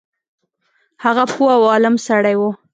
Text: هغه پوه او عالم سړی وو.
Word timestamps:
هغه 1.03 1.23
پوه 1.31 1.51
او 1.57 1.63
عالم 1.71 1.95
سړی 2.07 2.35
وو. 2.39 2.49